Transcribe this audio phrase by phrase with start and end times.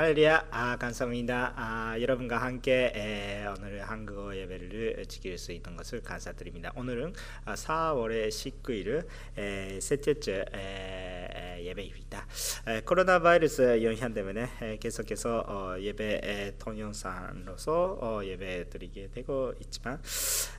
[0.00, 1.52] 할렐루야 아, 감사합니다.
[1.56, 6.72] 아, 여러분과 함께 에, 오늘 한국어 예배를 지킬 수 있는 것을 감사드립니다.
[6.74, 7.12] 오늘은
[7.44, 12.26] 아, 4월의 19일 에, 셋째째 에, 에, 예배입니다.
[12.66, 19.52] 에, 코로나 바이러스 영향 때문에 에, 계속해서 어, 예배 에, 동영상으로서 어, 예배 드리게 되고
[19.60, 20.00] 있지만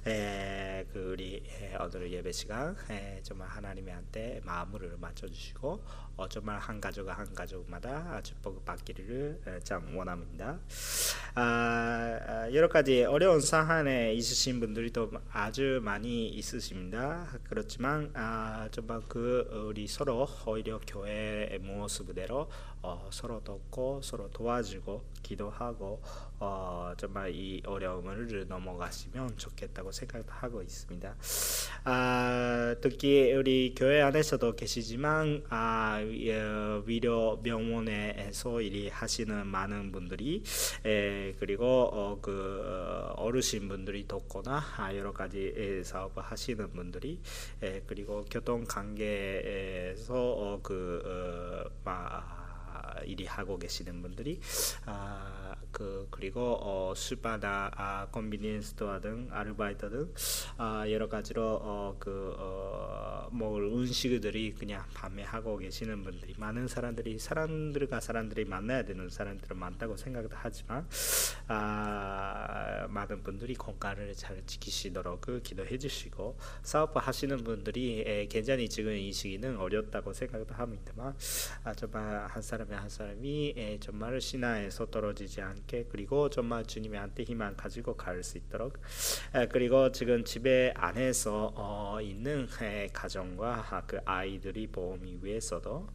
[0.05, 5.83] 에, 그 우리 에, 오늘 예배 시간 에, 정말 하나님한테 마음을 맞춰주시고
[6.21, 10.59] 어, 정말 한 가족 한 가족마다 축복 받기를 참 원합니다.
[11.33, 17.27] 아, 아, 여러 가지 어려운 상황에 있으신 분들이 또 아주 많이 있으십니다.
[17.49, 22.47] 그렇지만 아, 정말 그 우리 서로 오히려 교회의 모습대로
[22.83, 26.03] 어, 서로 돕고 서로 도와주고 기도하고
[26.43, 31.15] 어, 정말 이 어려움을 넘어가시면 좋겠다고 생각하고 있습니다.
[31.83, 35.99] 아, 특히 우리 교회 안에서도 계시지만 아,
[36.85, 40.41] 의료 병원에서 일이 하시는 많은 분들이
[40.83, 42.63] 에, 그리고 어, 그
[43.17, 47.19] 어르신 분들이 돕거나 아, 여러 가지 사업을 하시는 분들이
[47.61, 52.40] 에, 그리고 교통 관계에서 어, 그 어, 마,
[53.05, 54.39] 일이 하고 계시는 분들이
[54.85, 60.13] 아, 그 그리고 어, 슈퍼나 아, convenience store 등 아르바이트 등
[60.57, 67.99] 아, 여러 가지로 어, 그 어, 먹을 음식들이 그냥 판매하고 계시는 분들이 많은 사람들이 사람들과
[67.99, 70.87] 사람들이 만나야 되는 사람들은 많다고 생각도 하지만
[71.47, 78.93] 아, 많은 분들이 건강을 잘 지키시도록 그 기도해 주시고 사업 하시는 분들이 에, 굉장히 지금
[78.93, 81.15] 이 시기는 어렵다고 생각도 합니다만
[81.63, 87.55] 아, 정말 한 사람이 한 사람이 에, 정말 신앙에서 떨어지지 않게 그리고 정말 주님한테 희망
[87.55, 88.77] 가지고 갈 수 있도록
[89.33, 95.87] 에, 그리고 지금 집에 안에서 어, 있는 에, 가정과 그 아이들이 보험이 위해서도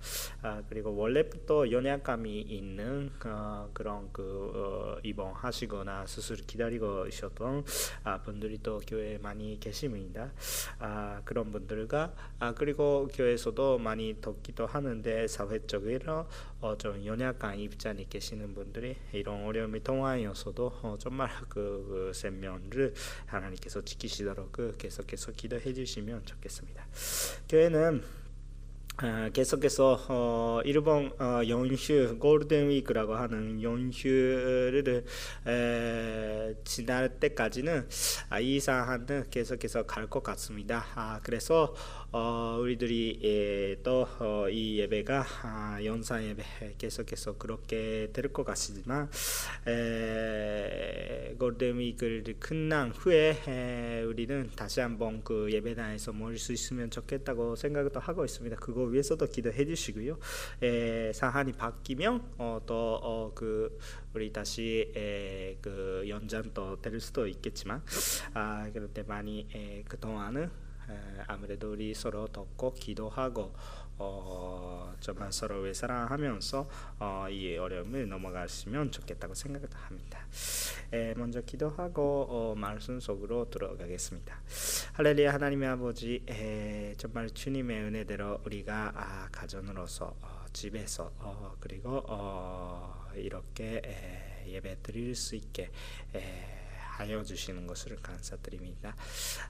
[0.42, 7.64] 아, 그리고 원래부터 연약감이 있는 어, 그런 그 어, 입원하시거나 수술 기다리고 있었던
[8.04, 10.32] 아, 분들이 또 교회에 많이 계십니다.
[10.78, 16.26] 아, 그런 분들과 아, 그리고 교회에서도 많이 돕기도 하는데 사회적으로
[16.66, 22.92] 어, 좀 연약한 입장에 계시는 분들이 이런 어려움이 통하여서도 어, 정말 그, 그 생명을
[23.26, 26.84] 하나님께서 지키시도록 그 계속해서 기도해 주시면 좋겠습니다.
[27.48, 28.25] 교회는 어,
[29.34, 35.04] 계속해서 어, 일본 어, 연휴 골든 위크라고 하는 연휴를
[35.46, 37.86] 에, 지날 때까지는
[38.30, 40.86] 아, 이 사안은 계속해서 갈 것 같습니다.
[40.94, 41.74] 아, 그래서
[42.12, 46.44] 어, 우리들이 예, 또이 어, 예배가 아, 연상 예배
[46.78, 49.10] 계속해서 그렇게 될 것 같지만
[51.38, 58.00] 골든 위크를 끝난 후에 에, 우리는 다시 한번 그 예배당에서 모일 수 있으면 좋겠다고 생각도
[58.00, 58.56] 하고 있습니다.
[58.56, 60.18] 그거 위해서도 기도해 주시고요.
[60.62, 63.78] 에, 상황이 바뀌면 어, 또그 어,
[64.14, 67.82] 우리 다시 에, 그 연장도 될 수도 있겠지만
[68.34, 70.66] 아, 그럴 때 많이 에, 그 동안은
[71.26, 73.52] 아무래도 우리 서로 돕고 기도하고
[73.98, 76.68] 어, 정말 서로를 사랑하면서
[76.98, 80.26] 어, 이 어려움을 넘어가시면 좋겠다고 생각합니다.
[80.92, 84.38] 에, 먼저 기도하고 어, 말씀 속으로 들어가겠습니다.
[84.94, 93.10] 할렐루야 하나님의 아버지 에, 정말 주님의 은혜대로 우리가 아, 가정으로서 어, 집에서 어, 그리고 어,
[93.14, 95.70] 이렇게 에, 예배 드릴 수 있게
[96.14, 96.55] 에,
[96.96, 98.96] 하여 주시는 것을 감사드립니다.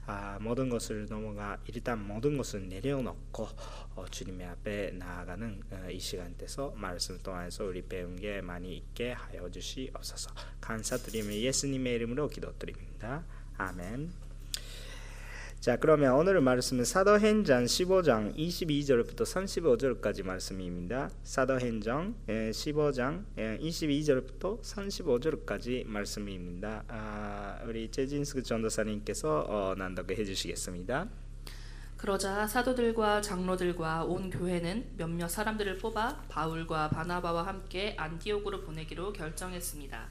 [0.05, 3.47] 아, 모든 것을 넘어가 일단 모든 것을 내려놓고
[3.95, 9.49] 어, 주님의 앞에 나아가는 어, 이 시간대서 말씀 통해서 우리 배운 게 많이 있게 하여
[9.49, 10.31] 주시옵소서.
[10.61, 13.23] 감사드리며 예수님의 이름으로 기도드립니다.
[13.57, 14.26] 아멘.
[15.67, 21.09] 자 그러면 오늘 말씀은 사도행전 15장 22절부터 35절까지 말씀입니다.
[21.25, 26.85] 사도행전 15장 22절부터 35절까지 말씀입니다.
[26.87, 31.09] 아, 우리 제진스 전도사님께서 어, 난독해 주시겠습니다.
[31.97, 40.07] 그러자 사도들과 장로들과 온 교회는 몇몇 사람들을 뽑아 바울과 바나바와 함께 안디옥으로 보내기로 결정했습니다.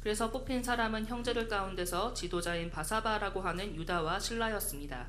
[0.00, 5.06] 그래서 뽑힌 사람은 형제들 가운데서 지도자인 바사바라고 하는 유다와 신라였습니다.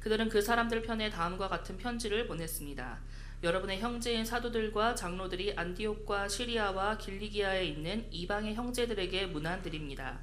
[0.00, 2.98] 그들은 그 사람들 편에 다음과 같은 편지를 보냈습니다.
[3.42, 10.18] 여러분의 형제인 사도들과 장로들이 안디옥과 시리아와 길리기아에 있는 이방의 형제들에게 문안드립니다.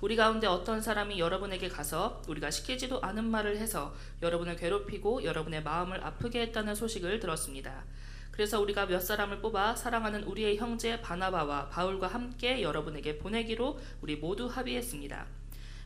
[0.00, 6.02] 우리 가운데 어떤 사람이 여러분에게 가서 우리가 시키지도 않은 말을 해서 여러분을 괴롭히고 여러분의 마음을
[6.04, 7.84] 아프게 했다는 소식을 들었습니다.
[8.38, 14.46] 그래서 우리가 몇 사람을 뽑아 사랑하는 우리의 형제 바나바와 바울과 함께 여러분에게 보내기로 우리 모두
[14.46, 15.26] 합의했습니다.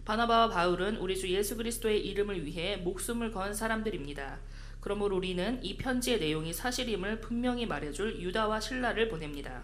[0.04, 4.38] 바나바와 바울은 우리 주 예수 그리스도의 이름을 위해 목숨을 건 사람들입니다.
[4.80, 9.62] 그러므로 우리는 이 편지의 내용이 사실임을 분명히 말해줄 유다와 신라를 보냅니다.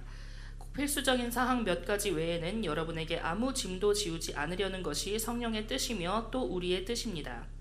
[0.73, 6.87] 필수적인 사항 몇 가지 외에는 여러분에게 아무 짐도 지우지 않으려는 것이 성령의 뜻이며 또 우리의
[6.87, 7.58] 뜻입니다.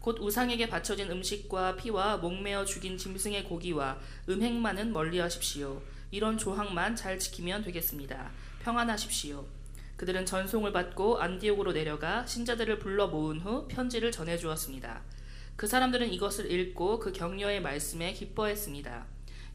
[0.00, 3.98] 곧 우상에게 바쳐진 음식과 피와 목매어 죽인 짐승의 고기와
[4.28, 5.82] 음행만은 멀리하십시오.
[6.10, 8.30] 이런 조항만 잘 지키면 되겠습니다.
[8.62, 9.44] 평안하십시오.
[9.96, 15.02] 그들은 전송을 받고 안디옥으로 내려가 신자들을 불러 모은 후 편지를 전해 주었습니다.
[15.56, 19.04] 그 사람들은 이것을 읽고 그 격려의 말씀에 기뻐했습니다.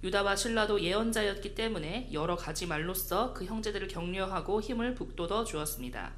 [0.04, 6.14] 유다와 신라도 예언자였기 때문에 여러 가지 말로써 그 형제들을 격려하고 힘을 북돋워 주었습니다.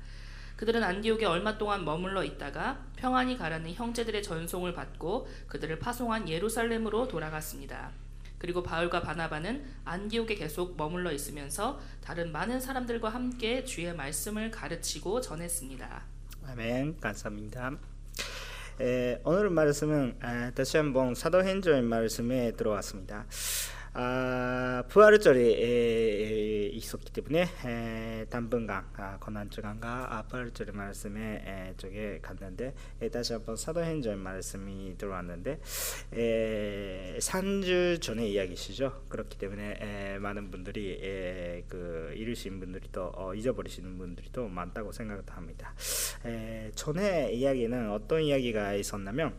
[0.58, 7.92] 그들은 안디옥에 얼마 동안 머물러 있다가 평안히 가라는 형제들의 전송을 받고 그들을 파송한 예루살렘으로 돌아갔습니다.
[8.40, 16.04] 그리고 바울과 바나바는 안디옥에 계속 머물러 있으면서 다른 많은 사람들과 함께 주의 말씀을 가르치고 전했습니다.
[16.48, 17.00] 아멘.
[17.00, 17.78] 감사합니다.
[18.80, 23.26] 에, 오늘 말씀은 에, 다시 한번 사도행전 말씀에 들어왔습니다.
[24.00, 32.76] 아, 부활절이 에, 있었기 때문에 에, 당분간 아, 고난주간과 아, 부활절 말씀에 에, 쪽에 갔는데
[33.02, 35.60] 에, 다시 한번 사도행전 말씀이 들어왔는데
[36.14, 39.06] 에, 3주 전의 이야기시죠.
[39.10, 44.92] 그렇기 때문에 에, 많은 분들이 에, 그 잃으신 분들이 또 어, 잊어버리시는 분들이 또 많다고
[44.92, 45.74] 생각합니다.
[46.24, 49.34] 에, 전에 이야기는 어떤 이야기가 있었냐면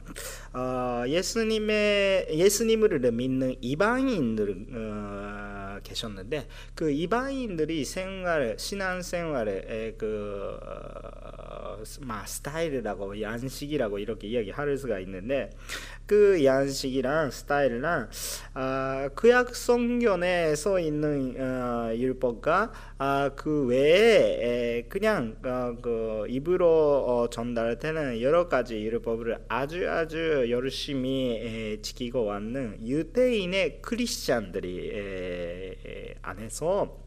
[0.52, 11.82] 어, 예수님의 예수님을 믿는 이방인들 어, 계셨는데 그 이방인들이 생활 신앙 생활에 그 어,
[12.26, 15.50] 스타일이라고 양식이라고 이렇게 이야기할 수가 있는데
[16.06, 18.08] 그 양식이랑 스타일이랑
[18.54, 26.66] 아, 구약 성경에 써 있는 어, 율법과 아, 그 외에 그냥 어, 그 입으로
[27.06, 34.90] 어, 전달되는 여러 가지 율법을 아주 아주 열심히 에, 지키고 왔는 유대인의 크리스찬들이
[36.22, 36.98] 안에서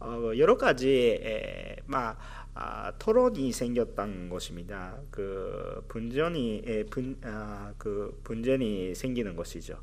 [0.00, 2.18] 어, 여러 가지 에, 막
[2.56, 4.96] 아, 토론이 생겼던 것입니다.
[5.10, 9.80] 그 분전이 에, 분, 아, 그 분전이 생기는 것이죠.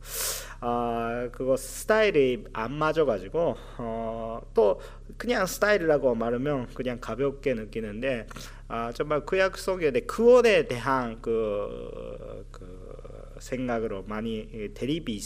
[0.62, 4.80] 아, 그거 스타일이 안 맞아가지고 어, 또
[5.18, 8.28] 그냥 스타일이라고 말하면 그냥 가볍게 느끼는데
[8.70, 15.20] 아, 정말 구약 속에 그원에 대한 그, 그 생각으로 많이 대립이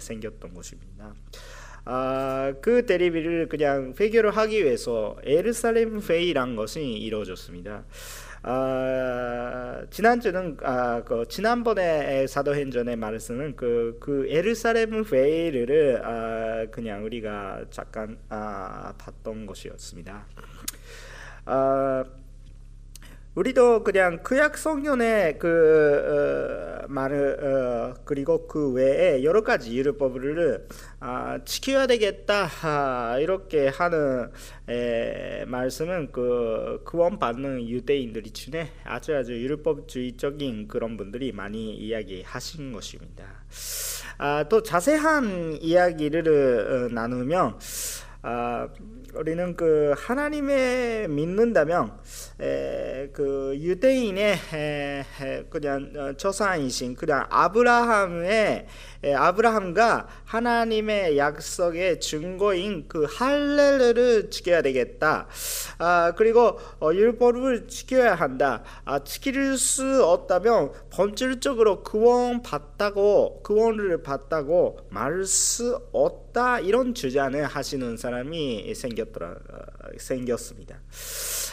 [0.00, 1.14] 생겼던 것입니다.
[1.84, 7.84] 아, 그 대리비를 그냥 회개를 하기 위해서 에르살렘 회의란 것이 이루어졌습니다.
[8.44, 18.18] 아, 지난주는 아, 그 지난번에 사도행전의 말씀은 그, 그 에르살렘 회의를 아, 그냥 우리가 잠깐
[18.28, 20.26] 아, 봤던 것이었습니다.
[21.44, 22.04] 아,
[23.34, 30.68] 우리도 그냥 구약 성경의 그 어, 말을 어, 그리고 그 외에 여러 가지 율법을
[31.00, 34.30] 아, 지켜야 되겠다 아, 이렇게 하는
[34.68, 43.24] 에, 말씀은 그 구원 받는 유대인들이 중에 아주 아주 율법주의적인 그런 분들이 많이 이야기하신 것입니다.
[44.18, 47.58] 아, 또 자세한 이야기를 어, 나누면
[48.24, 48.68] 아,
[49.14, 51.92] 우리는 그 하나님에 믿는다면
[52.40, 58.66] 에, 그 유대인의 에, 에, 그냥 조상이신 그냥 아브라함의
[59.04, 65.26] 에, 아브라함과 하나님의 약속의 증거인 그 할례를 지켜야 되겠다.
[65.76, 68.62] 아, 그리고 어, 율법을 지켜야 한다.
[68.86, 77.96] 아, 지킬 수 없다면 본질적으로 구원 받다고 구원을 받다고 말 수 없다 이런 주장을 하시는
[77.96, 79.36] 사람이 생겼더라
[79.96, 80.80] 생겼습니다.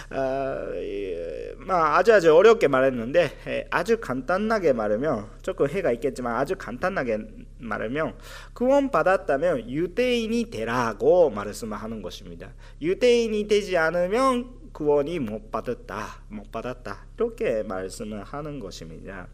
[0.10, 7.20] 아, 아주 아주 어렵게 말했는데 아주 간단하게 말하면 조금 해가 있겠지만 아주 간단하게
[7.60, 8.16] 말하면
[8.54, 12.54] 구원 받았다면 유대인이 되라고 말씀하는 것입니다.
[12.82, 19.28] 유대인이 되지 않으면 구원이 못 받았다, 못 받았다 이렇게 말씀을 하는 것입니다.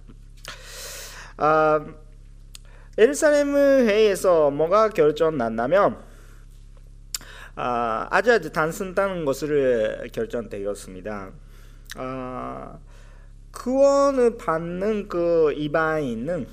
[1.37, 1.85] 아,
[2.97, 6.03] 에르살렘 회의에서 뭐가 결정났냐면
[7.53, 11.31] 아, 아주 아주 단순한 것을 결정되었습니다.
[11.97, 12.79] 아,
[13.51, 16.47] 구원을 받는 그 이방인은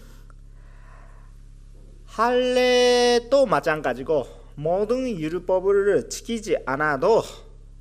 [2.09, 7.23] 할례도 마찬가지고 모든 율법을 지키지 않아도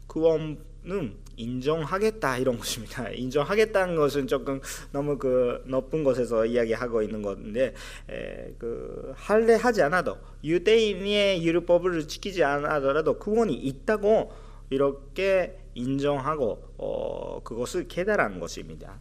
[0.08, 3.10] 구원 은 인정하겠다 이런 것입니다.
[3.14, 4.60] 인정하겠다는 것은 조금
[4.92, 7.74] 너무 그 높은 곳에서 이야기하고 있는 건데
[8.10, 14.32] 에, 그 할례하지 않아도 유대인의 율법을 지키지 않아더라도 구원이 있다고
[14.70, 19.00] 이렇게 인정하고 어, 그것을 깨달은 것입니다.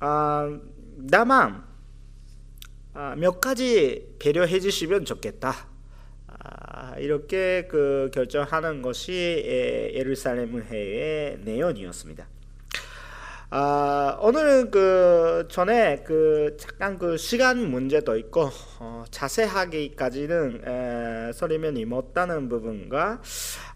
[0.00, 0.58] 아,
[1.10, 1.64] 다만
[2.94, 5.68] 아, 몇 가지 배려해 주시면 좋겠다.
[6.40, 12.26] 아, 아, 이렇게 그 결정하는 것이 예루살렘 회의 내용이었습니다.
[13.50, 22.50] 아, 오늘은 그 전에 그 잠깐 그 시간 문제도 있고 어, 자세하게까지는 에, 설명이 못다는
[22.50, 23.22] 부분과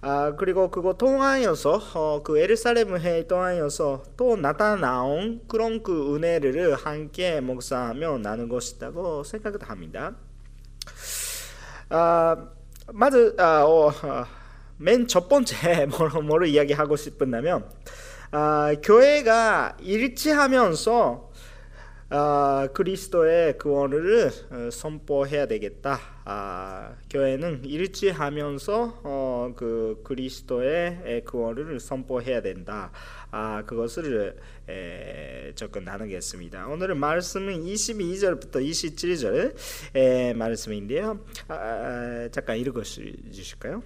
[0.03, 7.41] 아, 그리고 그거 통하여서 어, 그 에르살렘 회의 통하여서 또 나타나온 그런 그 은혜를 함께
[7.41, 10.17] 묵상하며 나눈 것이라고 생각합니다.
[11.95, 12.35] 아,
[12.91, 13.93] 먼저 아, 어,
[14.79, 15.87] 맨첫 번째
[16.25, 17.69] 뭐로 이야기하고 싶은다면
[18.31, 21.32] 아, 교회가 일치하면서
[22.15, 25.99] 아, 그리스도의 구원을 어, 선포해야 되겠다.
[26.27, 32.93] 아, 교회는 일치하면서 어, 그 그리스도의 구원을 선포해야 된다.
[33.31, 34.37] 아, 그것을
[34.69, 36.67] 에, 조금 나누겠습니다.
[36.67, 39.55] 오늘은 말씀은 22절부터 27절
[39.97, 41.19] 에, 말씀인데요.
[41.49, 43.83] 아, 아, 잠깐 읽어 주실까요?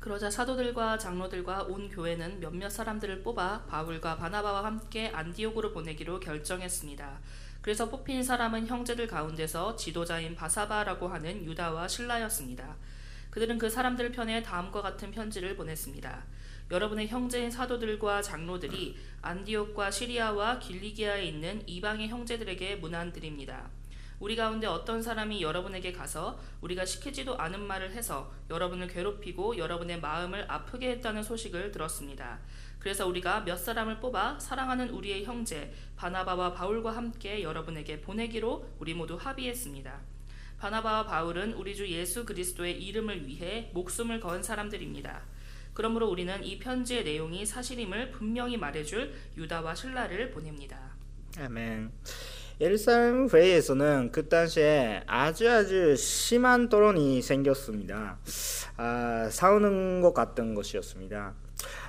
[0.00, 7.20] 그러자 사도들과 장로들과 온 교회는 몇몇 사람들을 뽑아 바울과 바나바와 함께 안디옥으로 보내기로 결정했습니다.
[7.60, 12.76] 그래서 뽑힌 사람은 형제들 가운데서 지도자인 바사바라고 하는 유다와 신라였습니다.
[13.30, 16.24] 그들은 그 사람들 편에 다음과 같은 편지를 보냈습니다.
[16.70, 23.70] 여러분의 형제인 사도들과 장로들이 안디옥과 시리아와 길리기아에 있는 이방의 형제들에게 문안드립니다.
[24.20, 30.44] 우리 가운데 어떤 사람이 여러분에게 가서 우리가 시키지도 않은 말을 해서 여러분을 괴롭히고 여러분의 마음을
[30.50, 32.40] 아프게 했다는 소식을 들었습니다.
[32.78, 39.16] 그래서 우리가 몇 사람을 뽑아 사랑하는 우리의 형제 바나바와 바울과 함께 여러분에게 보내기로 우리 모두
[39.16, 40.00] 합의했습니다.
[40.58, 45.22] 바나바와 바울은 우리 주 예수 그리스도의 이름을 위해 목숨을 건 사람들입니다.
[45.72, 50.96] 그러므로 우리는 이 편지의 내용이 사실임을 분명히 말해줄 유다와 신라를 보냅니다.
[51.38, 51.92] 아멘.
[52.60, 58.18] 예루살렘 회의에서는 그 당시에 아주 아주 심한 토론이 생겼습니다.
[58.76, 61.34] 아, 싸우는 것 같은 것이었습니다.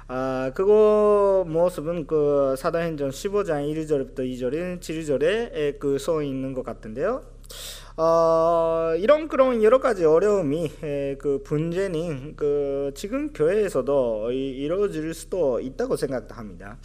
[0.08, 7.24] 아, 그거 모습은 그 사도행전 15장 1절부터 2절인 7절에 그 써 있는 것 같은데요.
[8.02, 15.60] 어, 이런 그런 여러 가지 어려움이 에, 그 분쟁이 그 지금 교회에서도 이, 루어질 수도
[15.60, 16.78] 있다고 생각합니다.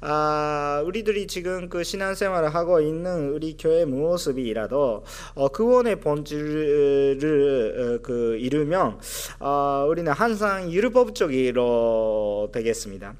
[0.00, 5.04] 아, 우리들이 지금 그 신앙생활을 하고 있는 우리 교회 모습이라도
[5.36, 8.98] 어, 그원의 본질을 어, 그 이루면
[9.38, 13.14] 어, 우리는 항상 율법적으로 되겠습니다.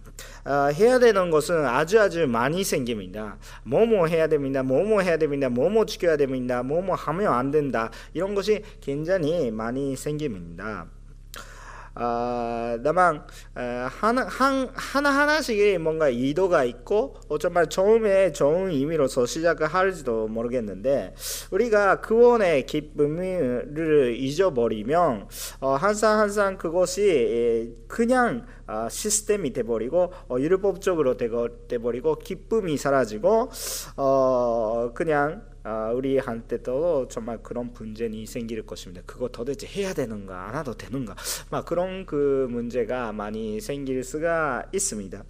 [0.47, 3.37] 어, 해야 되는 것은 아주 아주 많이 생깁니다.
[3.65, 4.63] 뭐뭐 해야 됩니다.
[4.65, 5.49] 뭐뭐 해야 됩니다.
[5.49, 6.63] 뭐뭐 지켜야 됩니다.
[6.65, 7.91] 뭐뭐 하면 안 된다.
[8.15, 10.87] 이런 것이 굉장히 많이 생깁니다.
[11.99, 13.23] 아, 다만
[13.55, 21.15] 하나 한, 하나 하나씩 뭔가 의도가 있고 어, 정말 처음에 좋은 의미로서 시작을 할지도 모르겠는데
[21.51, 25.29] 우리가 구원의 기쁨을 잊어버리면
[25.61, 33.51] 어, 항상 항상 그것이 그냥 어, 시스템이 돼버리고 어, 율법적으로 돼버리고 기쁨이 사라지고
[33.97, 35.56] 어, 그냥 아,
[35.95, 39.03] 우리한테도 정말 그런 분쟁이 생길 것입니다.
[39.07, 41.15] 그거 도대체 해야 되는가 안 해도 되는가
[41.51, 45.25] 막 그런 그 문제가 많이 생길 수가 있습니다.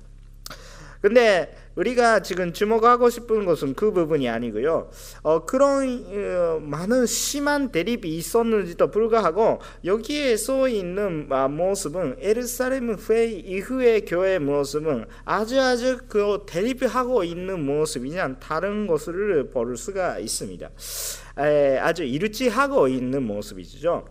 [1.06, 4.90] 근데 우리가 지금 주목하고 싶은 것은 그 부분이 아니고요.
[5.22, 13.38] 어, 그런 어, 많은 심한 대립이 있었는지도 불구하고 여기에 써 있는 아, 모습은 에르사렘 회의
[13.38, 20.68] 이후의 교회 모습은 아주 아주 그 대립하고 있는 모습이냐 다른 것을 볼 수가 있습니다.
[21.38, 24.06] 에, 아주 일치하고 있는 모습이죠.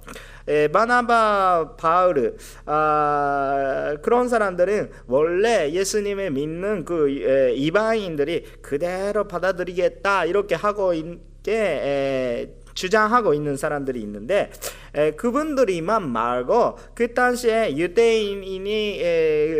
[0.47, 10.55] 에, 바나바, 바울 아, 그런 사람들은 원래 예수님을 믿는 그 에, 이방인들이 그대로 받아들이겠다 이렇게
[10.55, 14.51] 하고 있게 주장하고 있는 사람들이 있는데
[14.93, 19.01] 에, 그분들이만 말고 그 당시에 유대인이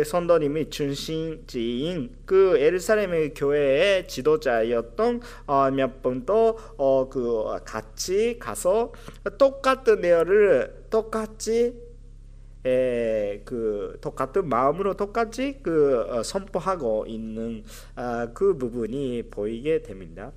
[0.04, 8.92] 선도님이 중심지인 그 에르살렘의 교회의 지도자였던 어, 몇 분도 어, 그 같이 가서
[9.38, 11.74] 똑같은 내용을 똑같이
[12.64, 17.62] 에, 그 똑같은 마음으로 똑같이 그 어, 선포하고 있는
[17.94, 20.32] 아, 그 부분이 보이게 됩니다.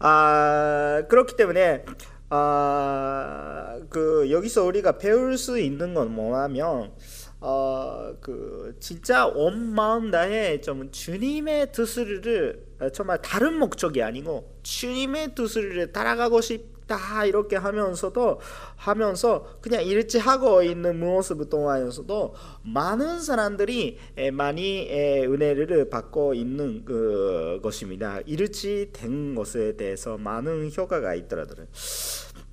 [0.00, 1.84] 아, 그렇기 때문에
[2.28, 6.92] 아, 그 여기서 우리가 배울 수 있는 건 뭐냐면
[7.40, 15.92] 어, 그 진짜 온 마음 다해 좀 주님의 뜻을 정말 다른 목적이 아니고 주님의 뜻을
[15.92, 18.40] 따라가고 싶 다 이렇게 하면서도
[18.76, 23.98] 하면서 그냥 일치하고 있는 모습 동안에서도 많은 사람들이
[24.32, 28.20] 많이 은혜를 받고 있는 그 것입니다.
[28.26, 31.66] 일치된 것에 대해서 많은 효과가 있더라고요.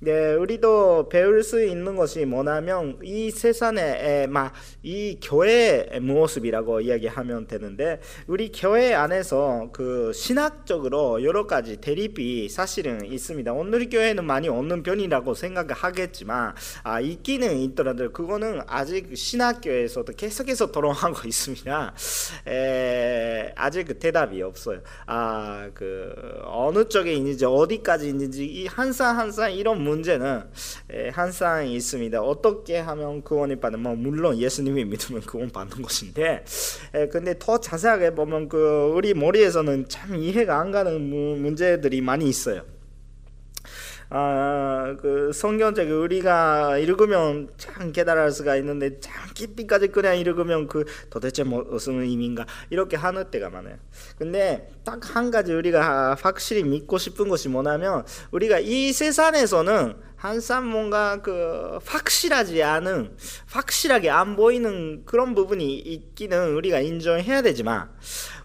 [0.04, 8.52] 네, 우리도 배울 수 있는 것이 뭐냐면 이 세상에 막이 교회 모습이라고 이야기하면 되는데 우리
[8.52, 13.54] 교회 안에서 그 신학적으로 여러 가지 대립이 사실은 있습니다.
[13.54, 21.94] 오늘 교회는 많이 없는 편이라고 생각하겠지만 아, 있기는 있더라도 그거는 아직 신학교에서도 계속해서 토론하고 있습니다.
[22.46, 24.80] 에, 아직 그 대답이 없어요.
[25.06, 26.12] 아, 그
[26.44, 30.42] 어느 쪽에 있는지 어디까지 있는지 이 한산 한산 이런 문 문제는
[31.12, 32.20] 항상 있습니다.
[32.20, 36.44] 어떻게 하면 구원을 받는 뭐 물론 예수님이 믿으면 구원 받는 것인데
[37.10, 42.73] 근데 더 자세하게 보면 그 우리 머리에서는 참 이해가 안 가는 문제들이 많이 있어요.
[44.10, 51.44] 아, 그 성경책 우리가 읽으면 참 깨달을 수가 있는데 참 깊이까지 그냥 읽으면 그 도대체
[51.44, 53.76] 뭐 무슨 의미인가 이렇게 하는 때가 많아요.
[54.18, 59.94] 근데 딱 한 가지 우리가 확실히 믿고 싶은 것이 뭐냐면 우리가 이 세상에서는
[60.24, 63.14] 항상 뭔가 그 확실하지 않은
[63.50, 67.90] 확실하게 안 보이는 그런 부분이 있기는 우리가 인정해야 되지만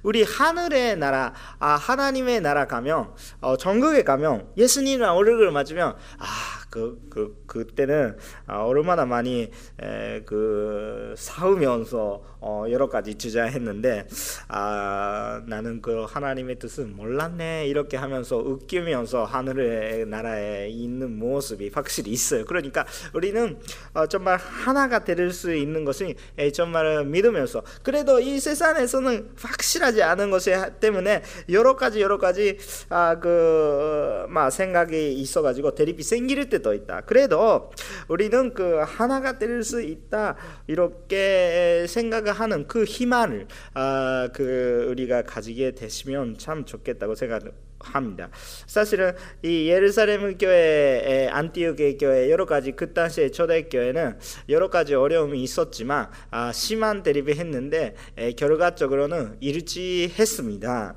[0.04, 7.00] 우리 하늘의 나라 아 하나님의 나라 가면 어, 전국에 가면 예수님이랑 얼굴을 맞으면 아 그,
[7.10, 9.50] 그, 그때는 아, 얼마나 많이
[9.82, 14.08] 에, 그 싸우면서 어, 여러 가지 주장했는데
[14.48, 22.46] 아, 나는 그 하나님의 뜻은 몰랐네 이렇게 하면서 웃기면서 하늘의 나라에 있는 모습이 확실히 있어요.
[22.46, 23.60] 그러니까 우리는
[23.94, 30.32] 어, 정말 하나가 될 수 있는 것이 에, 정말 믿으면서 그래도 이 세상에서는 확실하지 않은
[30.32, 32.58] 것이 때문에 여러 가지 여러 가지
[32.90, 37.02] 아, 그, 막 생각이 있어가지고 대립이 생길 때 때도 있다.
[37.02, 37.72] 그래도
[38.08, 40.36] 우리는 그 하나가 될 수 있다
[40.68, 47.44] 이렇게 생각하는 그 희망을 아, 그 우리가 가지게 되시면 참 좋겠다고 생각.
[47.82, 48.30] 합니다.
[48.68, 55.42] 사실은 이 예루살렘 교회, 안티오게 교회 여러 가지 그 당시에 초대 교회는 여러 가지 어려움이
[55.44, 60.96] 있었지만 아, 심한 대립을 했는데 에, 결과적으로는 일치했습니다.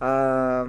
[0.00, 0.64] 아,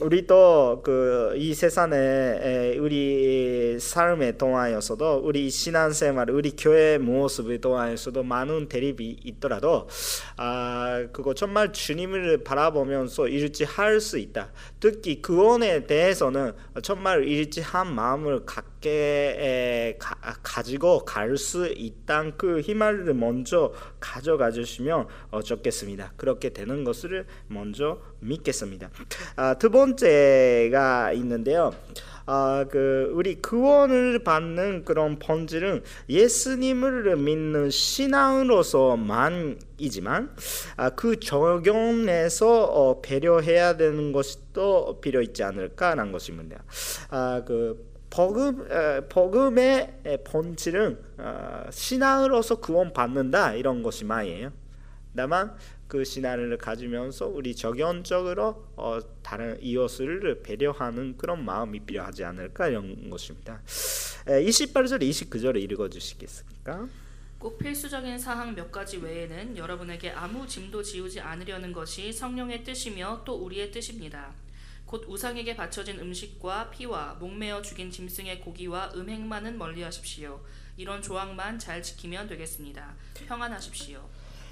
[0.00, 9.18] 우리도 그 이 세상에 우리 삶의 동안에서도 우리 신앙생활, 우리 교회 모습의 동안에서도 많은 대립이
[9.24, 9.88] 있더라도
[10.36, 14.52] 아, 그거 정말 주님을 바라보면서 일치할 수 있다.
[14.80, 23.14] 특히 구원에 대해서는 정말 일치한 마음을 갖 게 가, 가지고 갈 수 있다는 그 희망을
[23.14, 25.06] 먼저 가져가 주시면
[25.42, 26.12] 좋겠습니다.
[26.16, 28.90] 그렇게 되는 것을 먼저 믿겠습니다.
[29.36, 31.72] 아, 두 번째가 있는데요.
[32.26, 40.34] 아, 그 우리 구원을 받는 그런 본질은 예수님을 믿는 신앙으로서만이지만
[40.76, 46.62] 아, 그 적용에서 어, 배려해야 되는 것이 또 필요 있지 않을까라는 것입니다.
[47.10, 48.68] 아, 그 복음,
[49.08, 54.52] 복음의 본질은 어, 신앙으로서 구원받는다 이런 것이 말이에요.
[55.16, 55.56] 다만
[55.88, 63.60] 그 신앙을 가지면서 우리 적연적으로 어, 다른 이웃을 배려하는 그런 마음이 필요하지 않을까 이런 것입니다.
[63.66, 66.88] 28절 29절을 읽어 주시겠습니까?
[67.38, 73.34] 꼭 필수적인 사항 몇 가지 외에는 여러분에게 아무 짐도 지우지 않으려는 것이 성령의 뜻이며 또
[73.34, 74.43] 우리의 뜻입니다.
[74.94, 80.38] 곧 우상에게 바쳐진 음식과 피와 목매어 죽인 짐승의 고기와 음행만은 멀리하십시오.
[80.76, 82.94] 이런 조항만 잘 지키면 되겠습니다.
[83.26, 83.98] 평안하십시오.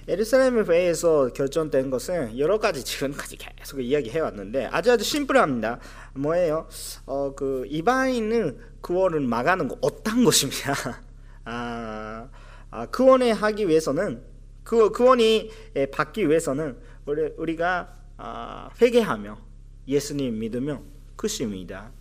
[0.08, 5.78] 에르사렘 회의에서 결정된 것은 여러 가지 지금까지 계속 이야기해 왔는데 아주 아주 심플합니다.
[6.14, 6.68] 뭐예요?
[7.06, 10.74] 어, 그 이방인은 구원을 막아는 거 어떤 것입니다.
[11.44, 12.28] 아,
[12.72, 14.24] 아 구원을 하기 위해서는
[14.64, 15.52] 그 구원이
[15.92, 19.51] 받기 위해서는 우리 우리가 아, 회개하며
[19.86, 20.82] 예수님 믿으며
[21.16, 21.92] 그십니다.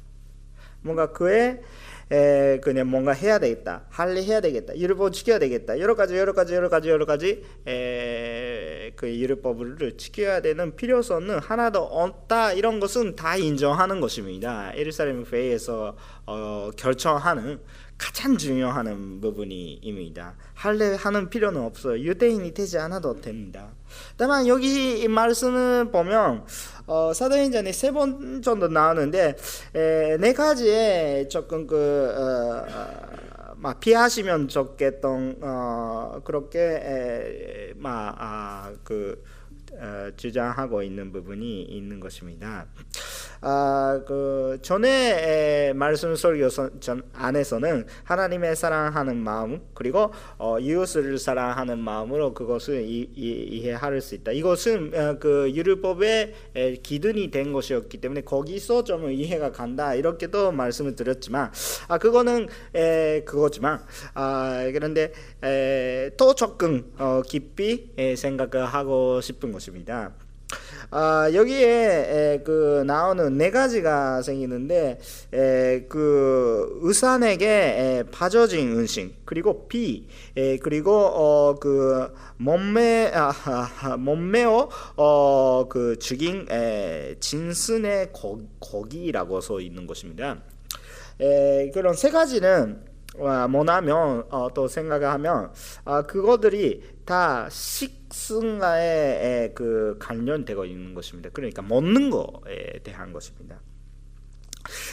[0.82, 1.62] 뭔가 그의
[2.12, 6.54] 에, 그냥 뭔가 해야 되겠다, 할래 해야 되겠다, 율법 지켜야 되겠다, 여러 가지 여러 가지
[6.54, 13.38] 여러 가지 여러 가지 에, 그 율법을 지켜야 되는 필요성은 하나도 없다 이런 것은 다
[13.38, 14.78] 인정하는 것입니다.
[14.78, 17.60] 예루살렘 회의에서 어, 결정하는
[17.98, 20.36] 가장 중요한 부분입니다.
[20.54, 22.00] 할래 하는 필요는 없어요.
[22.00, 23.72] 유대인이 되지 않아도 됩니다.
[24.17, 26.45] 다만 여기 이 말씀을 보면
[26.88, 29.36] 어, 사도행전에 세번 정도 나오는데
[29.75, 32.65] 에, 네 가지에 조금 그 어,
[33.56, 38.71] 막 피하시면 좋겠던 어, 그렇게 에, 막그 아,
[39.73, 42.65] 어, 주장하고 있는 부분이 있는 것입니다.
[43.43, 46.49] 아, 그 전에 말씀 설교
[46.80, 54.32] 전 안에서는 하나님의 사랑하는 마음 그리고 어, 이웃을 사랑하는 마음으로 그것을 이, 이, 해할수 있다.
[54.32, 61.51] 이것은 어, 그 율법의 기준이 된 것이었기 때문에 거기서 좀 이해가 간다 이렇게도 말씀을 드렸지만
[61.88, 69.51] 아 그거는 에, 그거지만 아 그런데 에, 또 조금 어, 깊이 에, 생각을 하고 싶은
[69.51, 70.13] 것입니다.
[70.93, 74.99] 아, 여기에 에, 그 나오는 네 가지가 생기는데
[75.34, 83.95] 에, 그 의산에게 에, 빠져진 은신 그리고 비 에, 그리고 어, 그 몸매 아, 아,
[83.95, 90.39] 몸매어 어, 그 죽인 에, 진순의 거, 거기라고 써 있는 것입니다.
[91.21, 92.84] 에, 그런 세 가지는
[93.49, 95.51] 뭐냐면 어, 또 생각하면
[95.86, 101.30] 아, 그거들이 다 식승과의 그 관련되고 있는 것입니다.
[101.34, 103.60] 그러니까 먹는 거에 대한 것입니다.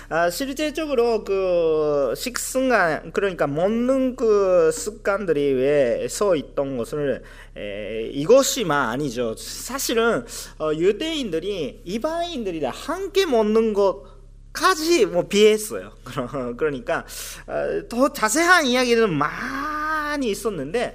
[0.08, 7.22] 아, 실제적으로 그 식습관 그러니까 먹는 그 습관들이 왜 서 있던 것을
[7.56, 9.36] 에, 이것이만 아니죠.
[9.36, 10.24] 사실은
[10.58, 14.02] 어, 유대인들이 이방인들이랑 함께 먹는 것
[14.52, 15.92] 까지 뭐 비했어요.
[16.58, 17.06] 그러니까
[17.46, 20.94] 어, 더 자세한 이야기는 많이 있었는데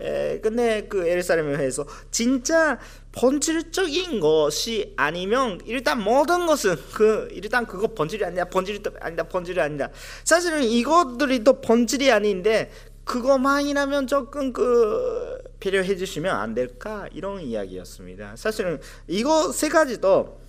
[0.00, 2.78] 에, 근데 그 에르사렘에서 진짜
[3.12, 9.90] 본질적인 것이 아니면 일단 모든 것은 그 일단 그거 본질이 아니야 본질이 아니다 본질이 아니다.
[10.24, 12.70] 사실은 이것들이 또 본질이 아닌데
[13.04, 17.06] 그것만이라면 조금 그 배려해 주시면 안 될까?
[17.12, 18.34] 이런 이야기였습니다.
[18.36, 20.40] 사실은 이거 세 가지도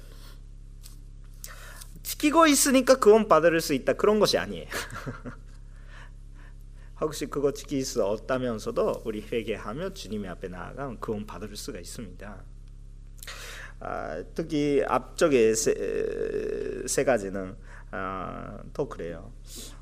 [2.01, 3.93] 지키고 있으니까 구원 받을 수 있다.
[3.93, 4.67] 그런 것이 아니에요.
[7.01, 12.43] 혹시 그거 지킬 수 없다면서도 우리 회개하며 주님의 앞에 나아가면 구원 받을 수가 있습니다.
[13.81, 15.73] 아, 특히 앞쪽에 세,
[16.87, 17.55] 세 가지는
[17.91, 19.31] 아, 또 그래요.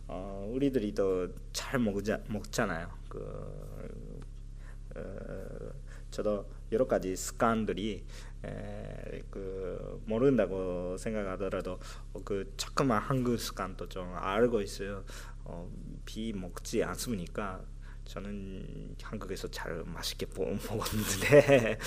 [0.07, 2.87] 어, 우리들이 또 잘 먹잖아요.
[3.09, 3.19] 그,
[4.95, 5.71] 어,
[6.11, 8.03] 저도 여러 가지 습관들이
[8.45, 11.79] 에, 그 모른다고 생각하더라도
[12.13, 15.03] 어, 그 조그만 한국 습관도 좀 알고 있어요.
[15.45, 15.69] 어,
[16.05, 17.61] 비 먹지 않습니까?
[18.05, 21.79] 저는 한국에서 잘 맛있게 먹었는데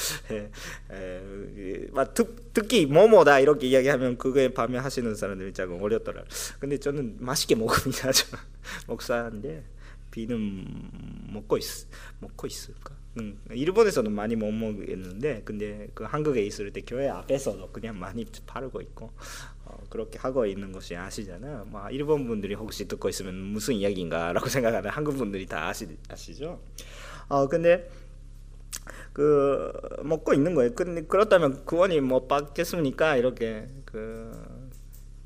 [2.15, 6.25] 특, 특히 뭐뭐다 이렇게 이야기하면 그거에 반면 하시는 사람들이 조금 어렵더라.
[6.59, 8.11] 근데 저는 맛있게 먹습니다.
[8.89, 9.65] 목사인데
[10.11, 11.65] 비는 먹고 있
[12.21, 12.97] 먹고 있을까?
[13.19, 18.81] 음, 일본에서는 많이 못 먹겠는데 근데 그 한국에 있을 때 교회 앞에서도 그냥 많이 팔고
[18.83, 19.13] 있고 어,
[19.89, 21.67] 그렇게 하고 있는 것이 아시잖아요.
[21.69, 26.61] 뭐 일본 분들이 혹시 듣고 있으면 무슨 이야기인가라고 생각하는 한국 분들이 다 아시 아시죠?
[27.29, 27.91] 어 근데
[29.13, 29.73] 그
[30.03, 30.75] 먹고 있는 거예요.
[30.75, 33.17] 근데 그렇다면 구원이 못 받겠습니까?
[33.17, 34.31] 이렇게 그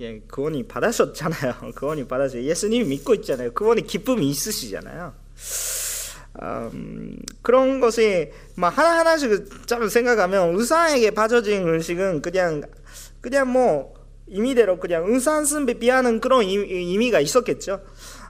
[0.01, 1.73] 예, 구원이 받으셨잖아요.
[1.77, 3.53] 구원이 받아서 예수님 믿고 있잖아요.
[3.53, 5.13] 구원의 기쁨이 있으시잖아요.
[6.43, 12.63] 음, 그런 것이 막 하나 하나씩 좀 생각하면 의사에게 빠져진 음식은 그냥
[13.21, 14.00] 그냥 뭐
[14.31, 15.05] 임의대로 그냥
[15.45, 17.81] 선배 비하는 그런 의미가 있었겠죠.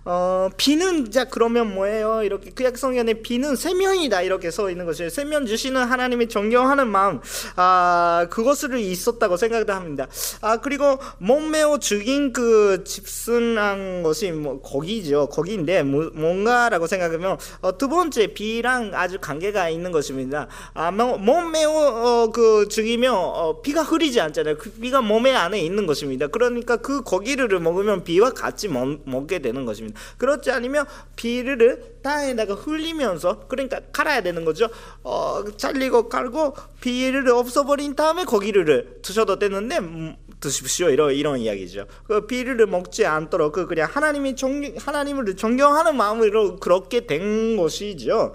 [0.05, 2.23] 어, 비는 자 그러면 뭐예요?
[2.23, 5.11] 이렇게 구약 성경에 비는 세면이다 이렇게 써 있는 것이에요.
[5.11, 7.21] 세면 주시는 하나님의 존경하는 마음,
[7.57, 10.07] 아 그것을 있었다고 생각도 합니다.
[10.41, 17.89] 아 그리고 몸매어 죽인 그 집순한 것이 뭐 거기죠, 거기인데 뭐, 뭔가라고 생각하면 어, 두
[17.89, 20.47] 번째 비랑 아주 관계가 있는 것입니다.
[20.73, 24.57] 아 몸매어 어, 그 죽이면 어, 비가 흐리지 않잖아요.
[24.57, 26.27] 그 비가 몸에 안에 있는 것입니다.
[26.29, 29.90] 그러니까 그 고기를 먹으면 비와 같이 먹, 먹게 되는 것입니다.
[29.91, 30.01] 것입니다.
[30.19, 34.69] 그렇지 않으면 비를 땅에다가 흘리면서 그러니까 갈아야 되는 거죠.
[35.03, 41.87] 어, 잘리고 깔고 비를 없어버린 다음에 고기를 드셔도 되는데 음, 드십시오 이런 이런 이야기죠.
[42.07, 48.35] 그 비를 먹지 않도록 그 그냥 하나님이 종 하나님을 존경하는 마음으로 그렇게 된 것이죠.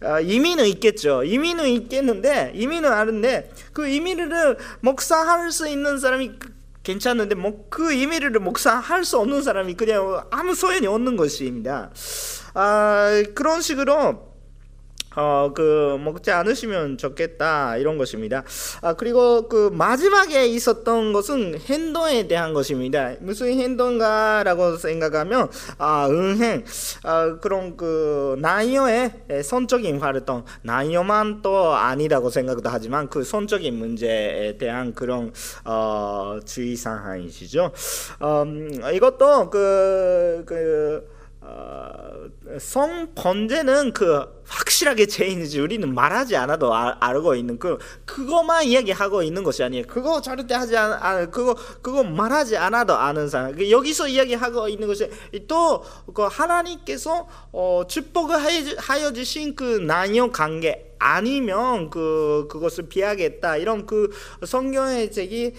[0.00, 1.22] 아, 의미는 있겠죠.
[1.24, 6.32] 의미는 있겠는데 의미는 아는데 그 의미를 목사할 수 있는 사람이
[6.82, 11.90] 괜찮은데 뭐그 이미를 목사할 수 없는 사람이 그냥 아무 소용이 없는 것입니다.
[12.54, 14.31] 아, 그런 식으로
[15.16, 18.44] 어, 그, 먹지 않으시면 좋겠다, 이런 것입니다.
[18.80, 23.14] 아, 그리고 그 마지막에 있었던 것은 행동에 대한 것입니다.
[23.20, 25.48] 무슨 행동가라고 생각하면,
[25.78, 26.64] 아, 은행,
[27.04, 34.94] 아, 그런 그, 나이어의 선적인 활동, 나이어만 또 아니라고 생각도 하지만 그 선적인 문제에 대한
[34.94, 35.32] 그런,
[35.64, 37.72] 어, 주의사항이시죠.
[38.22, 41.11] 음, 이것도 그, 그,
[41.44, 42.28] 어,
[42.60, 49.42] 성 번제는 그 확실하게 죄인이지 우리는 말하지 않아도 아, 알고 있는 그 그거만 이야기하고 있는
[49.42, 49.86] 것이 아니에요.
[49.88, 53.56] 그거 절대 하지 않, 아, 그거 그거 말하지 않아도 아는 사람.
[53.56, 55.10] 그 여기서 이야기하고 있는 것이
[55.48, 55.82] 또
[56.14, 58.36] 그 하나님께서 어, 축복을
[58.78, 64.10] 하여 주신 그 남녀 관계 아니면 그 그것을 피하겠다 이런 그
[64.44, 65.54] 성경의 책이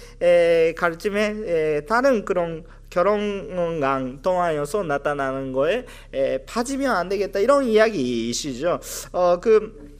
[0.78, 8.80] 가르침에 에, 다른 그런 결혼강 통하여서 나타나는 거에 에, 빠지면 안 되겠다 이런 이야기이시죠.
[9.12, 9.94] 어 그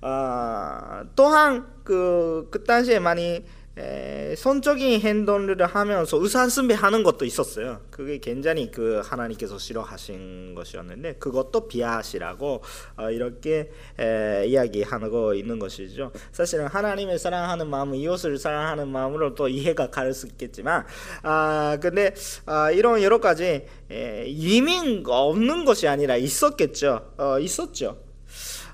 [0.00, 3.44] 어, 또한 그, 그 당시에 많이
[3.78, 7.80] 에, 손적인 행동을 하면서 의사승배하는 것도 있었어요.
[7.90, 12.62] 그게 굉장히 그 하나님께서 싫어하신 것이었는데 그것도 비하시라고
[12.96, 16.10] 어, 이렇게 에, 이야기하고 있는 것이죠.
[16.32, 20.84] 사실은 하나님을 사랑하는 마음, 이웃을 사랑하는 마음으로 또 이해가 갈 수 있겠지만,
[21.22, 22.14] 아 근데
[22.46, 27.12] 아, 이런 여러 가지 에, 이민 없는 것이 아니라 있었겠죠.
[27.18, 27.98] 어, 있었죠.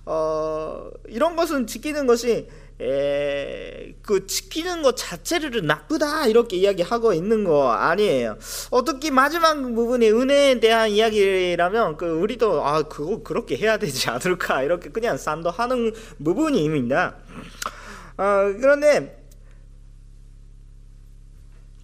[0.06, 2.48] 어, 이런 것은 지키는 것이
[2.80, 8.36] 에, 그 지키는 것 자체를 나쁘다 이렇게 이야기하고 있는 거 아니에요.
[8.70, 14.90] 어떻게 마지막 부분이 은혜에 대한 이야기라면 그 우리도 아 그거 그렇게 해야 되지 않을까 이렇게
[14.90, 17.16] 그냥 산도하는 부분입니다.
[18.16, 19.24] 어, 그런데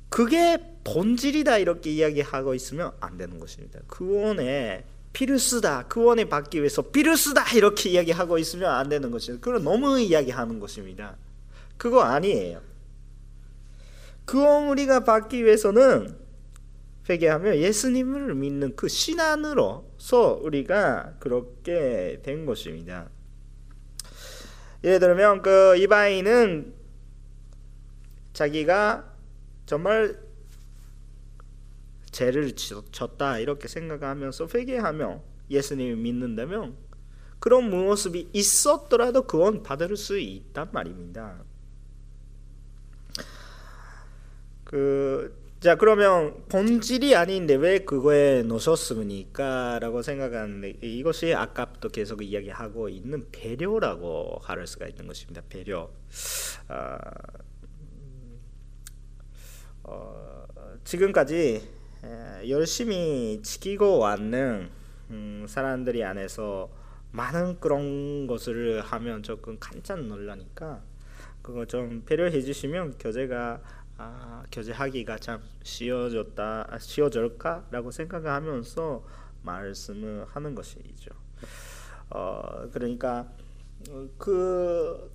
[0.09, 3.79] 그게 본질이다 이렇게 이야기하고 있으면 안 되는 것입니다.
[3.87, 9.40] 그원에 피르스다 구원을 받기 위해서 피르스다 이렇게 이야기하고 있으면 안 되는 것이죠.
[9.40, 11.16] 그건 너무 이야기하는 것입니다.
[11.76, 12.60] 그거 아니에요.
[14.24, 16.16] 구원 우리가 받기 위해서는
[17.08, 23.08] 회개하며 예수님을 믿는 그 신앙으로서 우리가 그렇게 된 것입니다.
[24.84, 26.72] 예를 들면 그 이방인은
[28.32, 29.12] 자기가
[29.66, 30.18] 정말
[32.20, 36.76] 죄를 졌다 이렇게 생각하면서 회개하며 예수님을 믿는다면
[37.38, 41.42] 그런 모습이 있었더라도 그건 받을 수 있단 말입니다.
[44.64, 54.40] 그, 자, 그러면 본질이 아닌데 왜 그거에 놓으셨습니까?라고 생각하는데 이것이 아까부터 계속 이야기하고 있는 배려라고
[54.42, 55.40] 할 수가 있는 것입니다.
[55.48, 55.90] 배려.
[56.68, 56.98] 어,
[59.85, 60.44] 어,
[60.85, 61.79] 지금까지
[62.48, 64.70] 열심히 지키고 왔는
[65.10, 66.70] 음, 사람들이 안에서
[67.12, 70.80] 많은 그런 것을 하면 조금 깜짝 놀라니까
[71.42, 73.60] 그거 좀 배려해 주시면 교재가
[73.98, 79.04] 아, 교제하기가 참 쉬워졌다 아, 쉬워질까라고 생각하면서
[79.42, 81.10] 말씀을 하는 것이죠.
[82.10, 83.28] 어, 그러니까
[84.16, 85.10] 그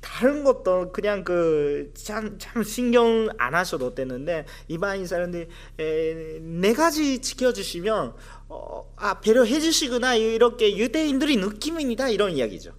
[0.00, 8.14] 다른 것도 그냥 그참참 참 신경 안 하셔도 되는데 이방인 사람들이 에, 네 가지 지켜주시면
[8.48, 12.72] 어, 아 배려해 주시구나 이렇게 유대인들이 느낌입니다 이런 이야기죠.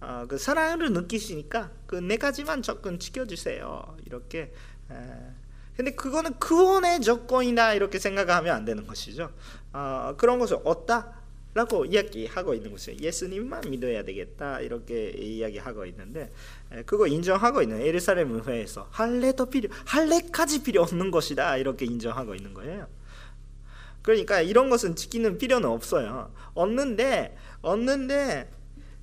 [0.00, 4.52] 어, 그 사랑을 느끼시니까 그 네 가지만 조금 지켜주세요 이렇게.
[4.90, 4.94] 에,
[5.76, 9.30] 근데 그거는 구원의 조건이다 이렇게 생각하면 안 되는 것이죠.
[9.74, 11.15] 어, 그런 것을 얻다
[11.56, 12.98] 라고 이야기하고 있는 것이에요.
[13.00, 16.30] 예수님만 믿어야 되겠다 이렇게 이야기하고 있는데
[16.84, 22.86] 그거 인정하고 있는 예루살렘 의회에서 할례도 필요 할례까지 필요 없는 것이다 이렇게 인정하고 있는 거예요.
[24.02, 26.30] 그러니까 이런 것은 지키는 필요는 없어요.
[26.52, 28.50] 얻는데 얻는데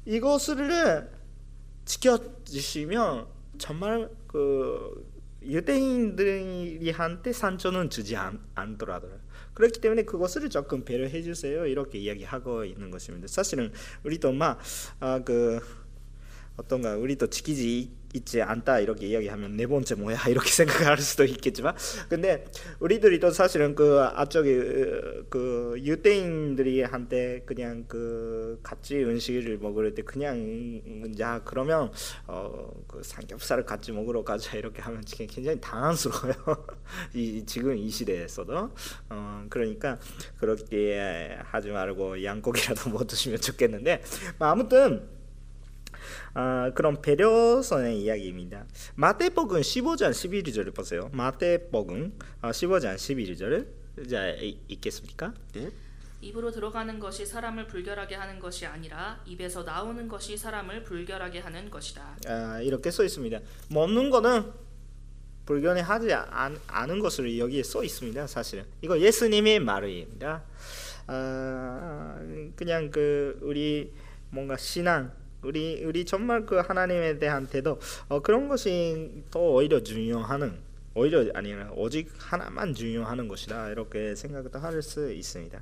[0.06, 1.10] 이것을
[1.86, 3.26] 지켜주시면
[3.58, 5.12] 정말 그
[5.42, 9.23] 유대인들이 한테 상처는 주지 않, 않더라고요.
[9.54, 11.66] 그렇기 때문에 그것을 조금 배려해 주세요.
[11.66, 13.28] 이렇게 이야기하고 있는 것입니다.
[13.28, 13.72] 사실은
[14.04, 15.83] 우리도 막그
[16.58, 21.76] 어떤가 우리도 지키지 있지 않다 이렇게 이야기하면 네 번째 뭐야 이렇게 생각할 수도 있겠지만.
[22.10, 22.46] 근데
[22.80, 24.52] 우리들이 또 사실은 그 앞쪽에
[25.30, 30.82] 그 유대인들이 한테 그냥 그 같이 음식을 먹을 때 그냥
[31.20, 31.92] 야 그러면
[32.28, 36.34] 어그 삼겹살을 같이 먹으러 가자 이렇게 하면 굉장히 당황스러워요.
[37.16, 38.72] 이 지금 이 시대에서도.
[39.10, 40.00] 어 그러니까
[40.38, 44.04] 그렇게 하지 말고 양고기라도 못 드시면 좋겠는데.
[44.40, 45.23] 아무튼
[46.36, 48.66] 아, 그런 배려선의 이야기입니다.
[48.96, 51.10] 마태복음 15장 11절을 보세요.
[51.14, 54.30] 마태복음 15장 11절을 자
[54.68, 55.34] 읽겠습니까?
[55.54, 55.70] 네.
[56.22, 62.18] 입으로 들어가는 것이 사람을 불결하게 하는 것이 아니라 입에서 나오는 것이 사람을 불결하게 하는 것이다.
[62.28, 63.40] 아, 이렇게 써 있습니다.
[63.70, 64.52] 먹는 거는
[65.46, 68.26] 불결하지 않, 않은 것으로 여기에 써 있습니다.
[68.26, 70.44] 사실은 이거 예수님의 말입니다.
[71.08, 72.18] 아,
[72.56, 73.92] 그냥 그 우리
[74.30, 75.12] 뭔가 신앙
[75.44, 77.80] 우리 우리 정말 그 하나님에 대한 태도
[78.10, 80.58] 어, 그런 것이 더 오히려 중요하는
[80.96, 85.62] 오히려 아니라 오직 하나만 중요하는 것이다 이렇게 생각도 할 수 있습니다.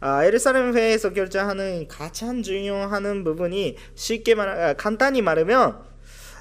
[0.00, 5.84] 아, 에르사렘 회에서 결정하는 가장 중요한 부분이 쉽게 말 아, 간단히 말하면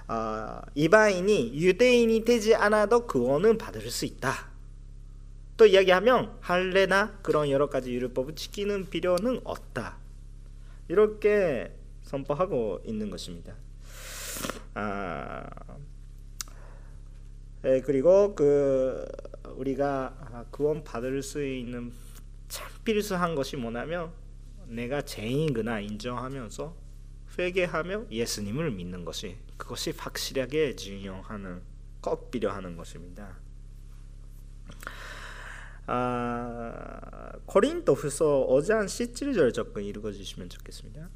[0.08, 4.50] 아, 이방인이 유대인이 되지 않아도 구원은 받을 수 있다.
[5.58, 9.98] 또 이야기하면 할례나 그런 여러 가지 율법을 지키는 필요는 없다.
[10.88, 11.72] 이렇게
[12.16, 13.56] 선포하고 있는 것입니다.
[14.74, 15.50] 아,
[17.66, 19.06] 예, 그리고 그
[19.56, 21.92] 우리가 구원 받을 수 있는
[22.48, 24.12] 참 필수한 것이 뭐냐면
[24.68, 26.76] 내가 죄인이구나 인정하면서
[27.38, 31.62] 회개하며 예수님을 믿는 것이 그것이 확실하게 중요하는
[32.02, 33.38] 꼭 필요하는 것입니다.
[35.88, 41.10] 아, 고린도후서 5장 17절 조금 읽어주시면 좋겠습니다.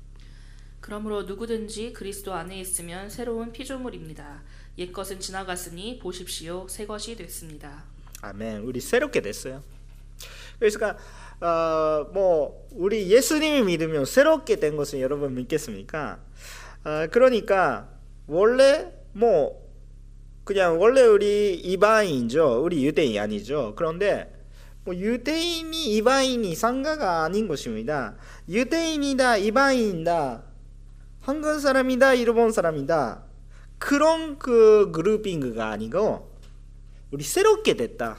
[0.82, 4.42] 그러므로 누구든지 그리스도 안에 있으면 새로운 피조물입니다.
[4.78, 7.84] 옛 것은 지나갔으니 보십시오 새 것이 됐습니다.
[8.22, 8.64] 아멘.
[8.64, 9.62] 우리 새롭게 됐어요.
[10.58, 10.98] 그러니까
[11.42, 16.20] 어, 뭐 우리 예수님이 믿으면 새롭게 된 것은 여러분 믿겠습니까?
[16.84, 17.90] 어, 그러니까
[18.28, 19.70] 원래 뭐
[20.44, 22.64] 그냥 원래 우리 이방인이죠.
[22.64, 23.74] 우리 유대인 아니죠.
[23.76, 24.34] 그런데
[24.84, 28.16] 뭐 유대인이 이방인이 상가가 아닌 것입니다.
[28.48, 30.49] 유대인이다 이방인이다
[31.22, 33.24] 한국 사람이다 일본 사람이다
[33.78, 36.30] 그런 그 그룹핑가 아니고
[37.12, 38.18] 우리 새롭게 됐다.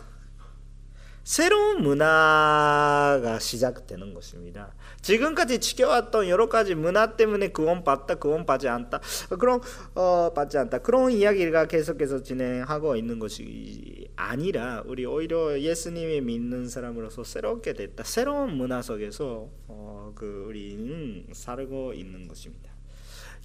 [1.22, 4.74] 새로운 문화가 시작되는 것입니다.
[5.00, 9.00] 지금까지 지켜왔던 여러 가지 문화 때문에 구원 받다, 구원 받지 않다,
[9.38, 9.60] 그런
[9.94, 17.22] 어, 받지 않다 그런 이야기가 계속해서 진행하고 있는 것이 아니라 우리 오히려 예수님이 믿는 사람으로서
[17.22, 22.69] 새롭게 됐다, 새로운 문화 속에서 어, 그 우리는 살고 있는 것입니다.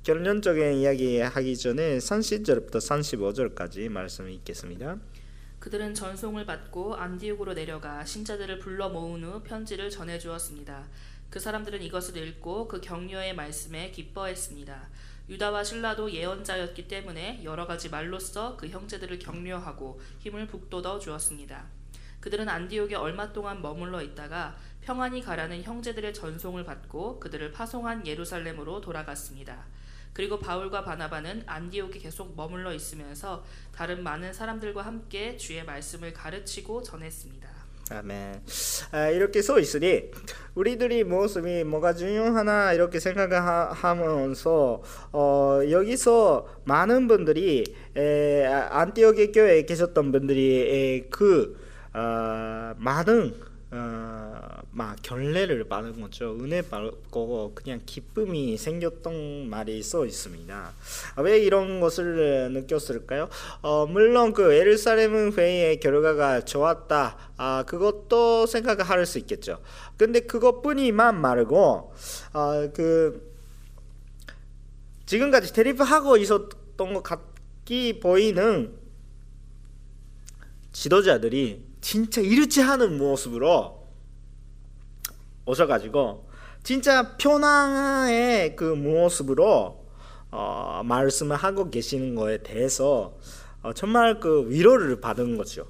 [0.05, 4.99] 결론적인 이야기 하기 전에 30절부터 35절까지 말씀 읽겠습니다.
[5.57, 10.85] 그들은 전송을 받고 안디옥으로 내려가 신자들을 불러 모은 후 편지를 전해 주었습니다.
[11.31, 14.89] 그 사람들은 이것을 읽고 그 격려의 말씀에 기뻐했습니다.
[15.27, 21.65] 유다와 신라도 예언자였기 때문에 여러 가지 말로써 그 형제들을 격려하고 힘을 북돋워 주었습니다.
[22.19, 29.65] 그들은 안디옥에 얼마 동안 머물러 있다가 평안히 가라는 형제들의 전송을 받고 그들을 파송한 예루살렘으로 돌아갔습니다.
[30.15, 33.43] 그리고 바울과 바나바는 안디옥에 계속 머물러 있으면서
[33.75, 37.49] 다른 많은 사람들과 함께 주의 말씀을 가르치고 전했습니다.
[37.91, 38.41] 아멘.
[38.91, 40.09] 아, 이렇게 써 있으니
[40.55, 47.65] 우리들이 모습이 뭐가 중요하나 이렇게 생각하면서 어, 여기서 많은 분들이
[47.97, 51.59] 에, 안티오게 교회에 계셨던 분들이 에, 그
[51.93, 53.35] 어, 많은
[53.71, 56.37] 어, 막 결례를 받은 거죠.
[56.37, 60.73] 은혜 받고 그냥 기쁨이 생겼던 말이 써 있습니다.
[61.19, 63.29] 왜 이런 것을 느꼈을까요?
[63.61, 67.17] 어, 물론 그 에르사렘 회의의 결과가 좋았다.
[67.37, 69.61] 아, 그것도 생각할 수 있겠죠.
[69.95, 71.93] 근데 그것뿐이만 말고
[72.33, 73.33] 어, 그
[75.05, 78.73] 지금까지 대립하고 있었던 것 같기 보이는
[80.73, 83.84] 지도자들이 진짜 이르지 않은 모습으로
[85.45, 86.27] 오셔가지고
[86.63, 89.85] 진짜 편안의 그 모습으로
[90.31, 93.17] 어, 말씀을 하고 계시는 거에 대해서
[93.61, 95.67] 어, 정말 그 위로를 받은 거죠.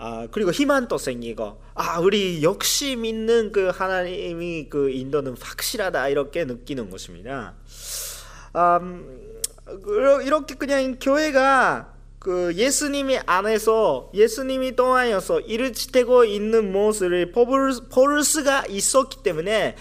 [0.00, 6.88] 아 그리고 희망도 생기고 아 우리 역시 믿는 그 하나님이 그 인도는 확실하다 이렇게 느끼는
[6.88, 7.54] 것입니다.
[8.54, 9.40] 음,
[10.24, 11.97] 이렇게 그냥 교회가
[12.28, 19.76] 그 예수님이 안에서 예수님이 통하여서 일치되고 있는 모습을 볼 수가 있었기 때문에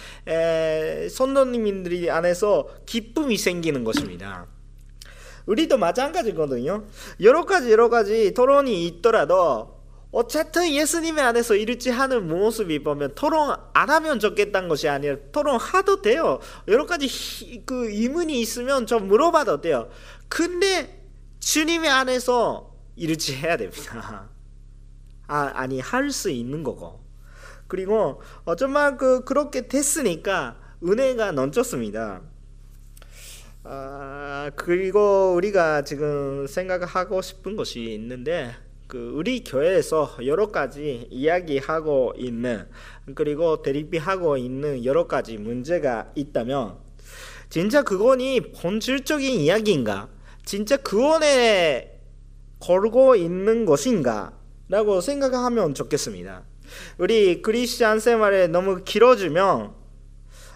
[1.12, 4.48] 선도님들이 안에서 기쁨이 생기는 것입니다.
[5.46, 6.86] 우리도 마찬가지거든요.
[7.20, 9.82] 여러 가지 여러 가지 토론이 있더라도
[10.14, 16.40] 어쨌든 예수님의 안에서 일치하는 모습이 보면 토론 안 하면 좋겠다는 것이 아니라 토론 하도 돼요.
[16.70, 19.90] 여러 가지 그 의문이 있으면 좀 물어봐도 돼요.
[20.30, 20.97] 근데
[21.48, 24.28] 주님의 안에서 일치해야 됩니다.
[25.28, 27.00] 아, 아니 할 수 있는 거고.
[27.68, 32.22] 그리고 어쩌면 그 그렇게 됐으니까 은혜가 넘쳤습니다.
[33.64, 38.54] 아, 그리고 우리가 지금 생각하고 싶은 것이 있는데
[38.88, 42.68] 그 우리 교회에서 여러 가지 이야기하고 있는
[43.16, 46.76] 그리고 대립하고 있는 여러 가지 문제가 있다면
[47.50, 50.17] 진짜 그거니 본질적인 이야기인가?
[50.48, 52.00] 진짜 구원에
[52.62, 54.32] 걸고 있는 것인가?
[54.70, 56.44] 라고 생각하면 좋겠습니다.
[56.98, 59.74] 우리 크리스찬 생활에 너무 길어지면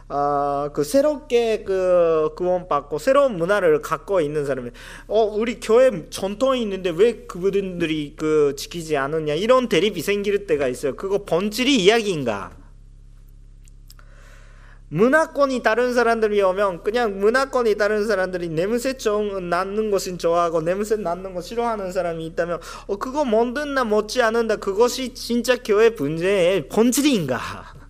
[0.08, 4.72] 어, 그 새롭게 그 구원받고 새로운 문화를 갖고 있는 사람이
[5.08, 10.96] 어 우리 교회 전통이 있는데 왜 그분들이 그 지키지 않느냐 이런 대립이 생길 때가 있어요.
[10.96, 12.61] 그거 본질이 이야기인가?
[14.94, 21.34] 문화권이 다른 사람들이 오면 그냥 문화권이 다른 사람들이 냄새 좀 낳는 것은 좋아하고 냄새 낳는
[21.34, 27.81] 거 싫어하는 사람이 있다면 어 그거 뭔든 나 못지 않은다 그것이 진짜 교회 문제의 본질인가?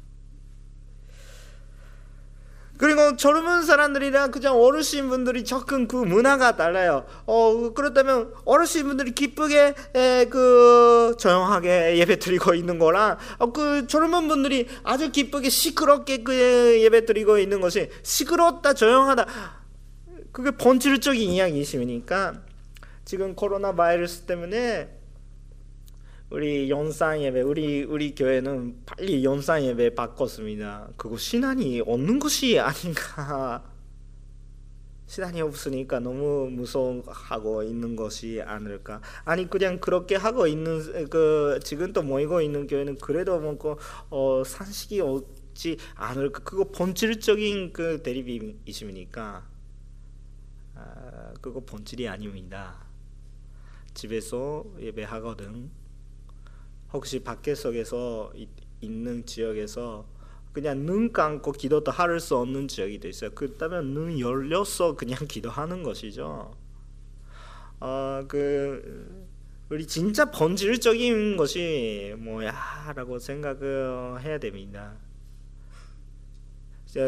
[2.81, 7.05] 그리고 젊은 사람들이랑 그냥 어르신 분들이 접근 그 문화가 달라요.
[7.27, 14.27] 어 그렇다면 어르신 분들이 기쁘게 에, 그 조용하게 예배 드리고 있는 거랑 어, 그 젊은
[14.27, 16.33] 분들이 아주 기쁘게 시끄럽게 그
[16.81, 19.27] 예배 드리고 있는 것이 시끄럽다 조용하다
[20.31, 22.41] 그게 본질적인 이야기이시니까
[23.05, 25.00] 지금 코로나 바이러스 때문에
[26.31, 30.87] 우리 연상 예배 우리 우리 교회는 빨리 연상 예배 바꿨습니다.
[30.95, 33.65] 그거 신앙이 없는 것이 아닌가.
[35.07, 39.01] 신앙이 없으니까 너무 무서워하고 있는 것이 아닐까.
[39.25, 43.77] 아니 그냥 그렇게 하고 있는 그 지금 또 모이고 있는 교회는 그래도 뭐고
[44.09, 46.43] 어, 산식이 없지 않을까.
[46.43, 49.45] 그거 본질적인 그 대립이십니까?
[50.75, 52.77] 아, 그거 본질이 아닙니다.
[53.93, 55.80] 집에서 예배하거든.
[56.93, 58.33] 혹시 밖에 속에서
[58.81, 60.05] 있는 지역에서
[60.53, 63.31] 그냥 눈 감고 기도도 할 수 없는 지역이 있어요.
[63.31, 66.53] 그렇다면 눈 열려서 그냥 기도하는 것이죠.
[67.79, 69.31] 어, 그
[69.69, 74.95] 우리 진짜 본질적인 것이 뭐야라고 생각을 해야 됩니다.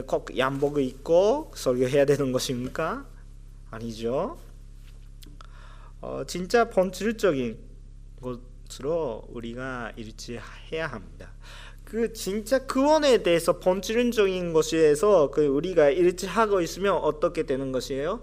[0.07, 3.05] 꼭 양복을 입고 설교해야 되는 것입니까?
[3.69, 4.39] 아니죠.
[5.99, 7.57] 어, 진짜 본질적인
[8.21, 11.33] 것 것으로 우리가 일치해야 합니다.
[11.83, 18.21] 그 진짜 구원에 대해서 본질적인 것에서 그 우리가 일치하고 있으면 어떻게 되는 것이에요?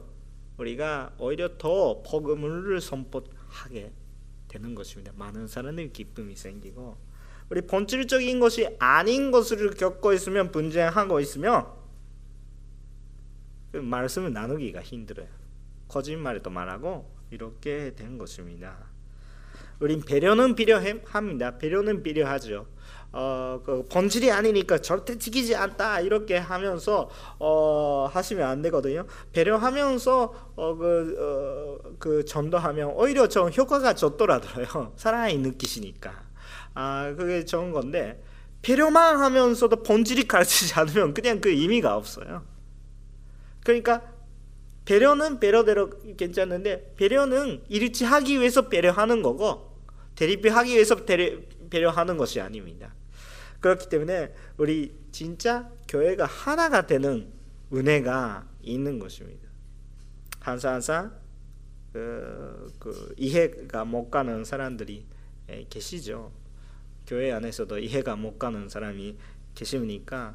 [0.57, 3.93] 우리가 오히려 더 복음을 선포하게
[4.49, 5.13] 되는 것입니다.
[5.17, 6.97] 많은 사람들 기쁨이 생기고
[7.49, 11.67] 우리 본질적인 것이 아닌 것을 겪고 있으면 분쟁하고 있으면
[13.73, 15.29] 그 말씀을 나누기가 힘들어요.
[15.89, 18.90] 거짓말도 말하고 이렇게 된 것입니다.
[19.81, 21.59] 우린 배려는 필요합니다.
[21.59, 22.67] 배려는 필요하죠.
[23.13, 29.05] 어, 그 본질이 아니니까 절대 지키지 않다 이렇게 하면서 어, 하시면 안 되거든요.
[29.33, 34.93] 배려하면서 어, 그, 어, 그 전도하면 오히려 좀 효과가 좋더라고요.
[34.97, 36.31] 사랑이 느끼시니까.
[36.75, 38.23] 아, 그게 좋은 건데
[38.63, 42.45] 배려만 하면서도 본질이 가르치지 않으면 그냥 그 의미가 없어요.
[43.65, 44.03] 그러니까
[44.85, 49.70] 배려는 배려대로 괜찮은데 배려는 일치하기 위해서 배려하는 거고
[50.21, 50.97] 대립하기 위해서
[51.71, 52.95] 배려하는 것이 아닙니다.
[53.61, 57.33] 그렇기 때문에 우리 진짜 교회가 하나가 되는
[57.73, 59.49] 은혜가 있는 것입니다.
[60.41, 61.19] 항상 항상
[61.95, 65.07] 그, 그 이해가 못 가는 사람들이
[65.71, 66.33] 계시죠.
[67.07, 69.17] 교회 안에서도 이해가 못 가는 사람이
[69.55, 70.35] 계십니까?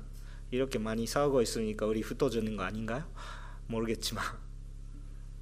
[0.49, 3.05] 이렇게 많이 싸우고 있으니까 우리 흩어지는 거 아닌가요?
[3.67, 4.25] 모르겠지만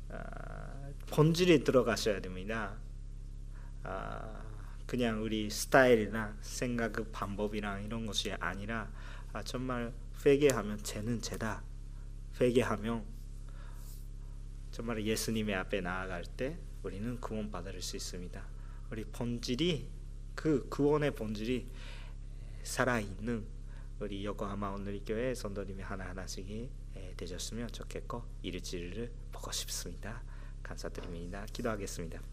[0.10, 2.83] 아, 본질에 들어가셔야 됩니다.
[3.84, 4.42] 아,
[4.86, 8.90] 그냥 우리 스타일이나 생각 그 방법이랑 이런 것이 아니라
[9.32, 9.94] 아, 정말
[10.26, 11.64] 회개하면 죄는 죄다.
[12.40, 13.04] 회개하면
[14.72, 18.44] 정말 예수님의 앞에 나아갈 때 우리는 구원 받을 수 있습니다.
[18.92, 19.88] 우리 본질이
[20.36, 21.68] 그 구원의 본질이
[22.64, 23.46] 살아 있는
[24.00, 26.70] 우리 요코하마 오늘리 교회 선도님이 하나 하나씩
[27.18, 30.24] 되셨으면 좋겠고 일주일을 보고 싶습니다.
[30.64, 31.46] 감사드립니다.
[31.52, 32.33] 기도하겠습니다.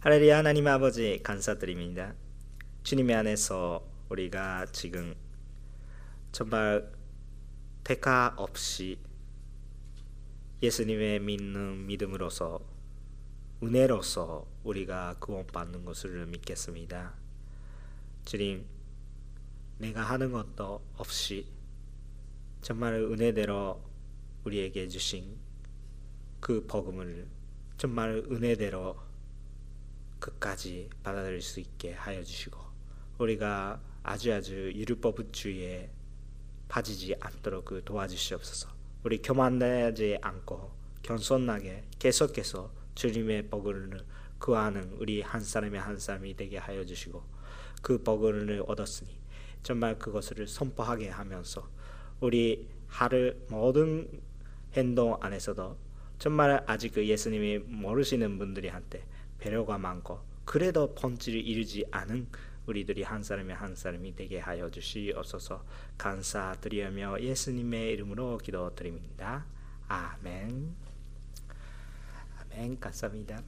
[0.00, 2.14] 할렐루야 하나님 아버지 감사드립니다.
[2.82, 5.14] 주님 안에서 우리가 지금
[6.32, 6.92] 정말
[7.82, 8.98] 대가 없이
[10.62, 12.60] 예수님의 믿는 믿음으로서
[13.62, 17.14] 은혜로서 우리가 구원받는 것을 믿겠습니다.
[18.24, 18.66] 주님,
[19.78, 21.46] 내가 하는 것도 없이
[22.60, 23.82] 정말 은혜대로
[24.44, 25.36] 우리에게 주신
[26.40, 27.26] 그 복음을
[27.78, 29.05] 정말 은혜대로
[30.18, 32.58] 끝까지 받아들일 수 있게 하여 주시고
[33.18, 35.90] 우리가 아주 아주 율법주의에
[36.68, 38.68] 빠지지 않도록 그 도와주시옵소서.
[39.04, 44.00] 우리 교만하지 않고 겸손하게 계속해서 주님의 복을
[44.38, 47.22] 구하는 우리 한 사람의 한 사람이 되게 하여 주시고
[47.82, 49.16] 그 복을 얻었으니
[49.62, 51.68] 정말 그것을 선포하게 하면서
[52.20, 54.08] 우리 하루 모든
[54.74, 55.76] 행동 안에서도
[56.18, 59.04] 정말 아직 그 예수님이 모르시는 분들이 한테
[59.46, 62.26] 배려가 많고 그래도 본질을 이루지 않은
[62.66, 65.64] 우리들이 한 사람이 한 사람이 되게 하여 주시옵소서
[65.96, 69.46] 감사드리며 예수님의 이름으로 기도드립니다.
[69.86, 70.74] 아멘.
[72.40, 72.80] 아멘.
[72.80, 73.40] 감사합니다.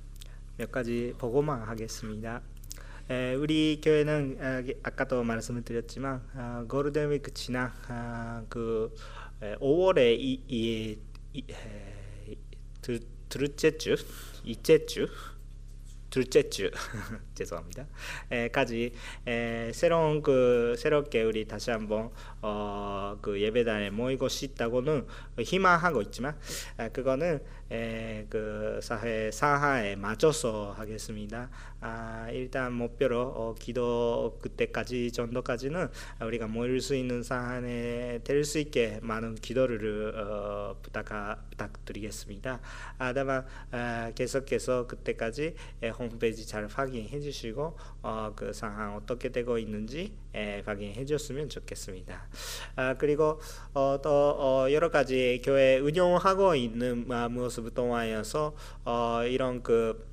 [0.56, 2.42] 몇 가지 보고만 하겠습니다.
[3.10, 8.94] 에, 우리 교회는 아, 아까도 말씀을 드렸지만 아, 골든위크 지나 아, 그
[9.42, 10.98] 에, 5월에 이, 이,
[11.32, 12.36] 이 에,
[12.82, 13.96] 드, 둘째 주,
[14.44, 15.08] 이째 주
[16.10, 16.70] 둘째 주
[17.34, 17.86] 죄송합니다.
[18.52, 18.92] 까지
[19.72, 25.06] 새로운 그 새롭게 우리 다시 한번 어, 그 예배단에 모이고 싶다고는
[25.38, 26.36] 희망하고 있지만
[26.78, 27.40] 에, 그거는
[27.70, 31.50] 에, 그 사회 사하에 맞춰서 하겠습니다.
[31.80, 35.88] 아, 일단 목표로 어, 기도 그때까지 정도까지는
[36.22, 41.08] 우리가 모일 수 있는 사안에 될 수 있게 많은 기도를 어, 부탁
[41.50, 42.60] 부탁드리겠습니다.
[42.98, 49.58] 아, 다만 아, 계속해서 그때까지 에, 홈페이지 잘 확인해 주시고 어, 그 상황 어떻게 되고
[49.58, 52.28] 있는지 에, 확인해 줬으면 좋겠습니다.
[52.76, 53.40] 아, 그리고
[53.74, 60.07] 어, 또 어, 여러 가지 교회 운영하고 있는 아, 모습 동안에서 어, 이런 그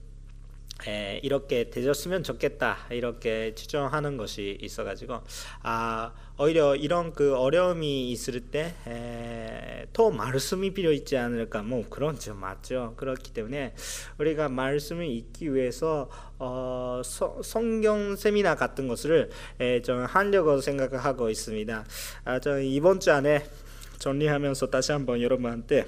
[0.88, 5.22] 에, 이렇게 되졌으면 좋겠다 이렇게 추정하는 것이 있어가지고
[5.64, 11.64] 아 오히려 이런 그 어려움이 있을 때더 말씀이 필요 있지 않을까?
[11.64, 12.94] 뭐 그런 점 맞죠?
[12.98, 13.74] 그렇기 때문에
[14.18, 19.30] 우리가 말씀을 읽기 위해서 어, 서, 성경 세미나 같은 것을
[19.62, 21.86] 에, 좀 하려고 생각하고 있습니다.
[22.26, 23.46] 아, 저 이번 주 안에
[24.00, 25.86] 정리하면서 다시 한번 여러분한테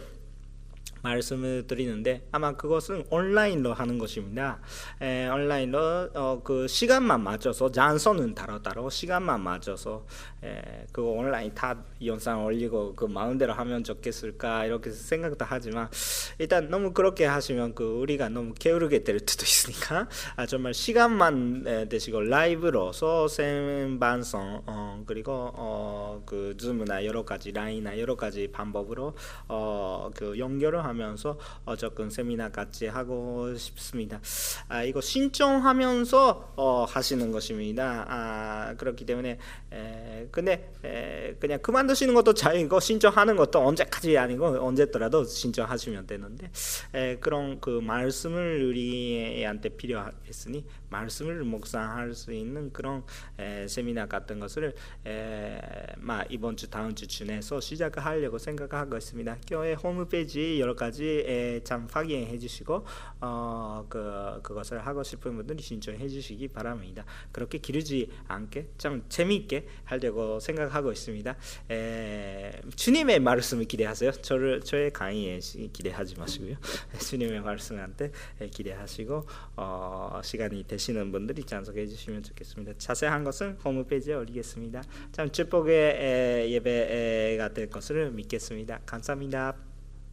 [1.02, 4.60] 말씀을 드리는데 아마 그것은 온라인로 하는 것입니다.
[5.02, 10.06] 에, 온라인로 어, 그 시간만 맞춰서 장소는 따로따로 시간만 맞춰서
[10.44, 11.76] 에, 그 온라인 다
[12.06, 15.90] 영상 올리고 그 마음대로 하면 좋겠을까 이렇게 생각도 하지만
[16.38, 22.22] 일단 너무 그렇게 하시면 그 우리가 너무 게으르게 될 수도 있으니까 아, 정말 시간만 되시고
[22.22, 29.16] 라이브로서 생방송 어, 그리고 어, 그 줌이나 여러 가지 라인이나 여러 가지 방법으로
[29.48, 34.20] 어, 그 연결을 하면서 어, 접근 세미나 같이 하고 싶습니다.
[34.68, 38.06] 아, 이거 신청하면서 어, 하시는 것입니다.
[38.08, 39.38] 아, 그렇기 때문에
[39.72, 46.50] 에, 근데 에, 그냥 그만두시는 것도 자유이고 신청하는 것도 언제까지 아니고 언제더라도 신청하시면 되는데
[46.94, 53.04] 에, 그런 그 말씀을 우리한테 필요했으니 말씀을 묵상할 수 있는 그런
[53.38, 54.74] 에, 세미나 같은 것을
[55.06, 55.60] 에,
[55.98, 59.38] 마, 이번 주 다음 주 중에서 시작하려고 생각하고 있습니다.
[59.48, 62.86] 교회 홈페이지 여러 가지 에, 참 확인해 주시고
[63.22, 67.06] 어, 그, 그것을 하고 싶은 분들이 신청해 주시기 바랍니다.
[67.32, 71.36] 그렇게 기르지 않게 참 재미있게 하려고 생각하고 있습니다.
[71.72, 74.12] 에, 주님의 말씀을 기대하세요.
[74.12, 75.40] 저를 저의 강의에
[75.74, 76.56] 기대하지 마시고요.
[77.00, 78.12] 주님의 말씀한테
[78.52, 79.26] 기대하시고
[79.58, 82.74] 어, 시간이 되시는 분들이 참석해 주시면 좋겠습니다.
[82.78, 84.84] 자세한 것은 홈페이지에 올리겠습니다.
[85.12, 88.80] 참 축복의 예배가 될 것을 믿겠습니다.
[88.86, 89.67] 감사합니다.